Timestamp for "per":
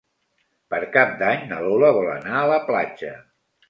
0.73-0.79